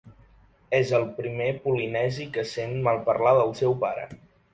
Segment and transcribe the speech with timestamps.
[0.77, 4.09] És el primer polinesi que sent malparlar del seu pare.